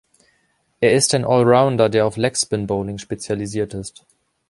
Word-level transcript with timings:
Er 0.79 0.93
ist 0.95 1.13
ein 1.13 1.23
All-rounder, 1.25 1.87
der 1.87 2.07
auf 2.07 2.17
Leg-Spin-Bowling 2.17 2.97
spezialisiert 2.97 3.75
ist. 3.75 4.03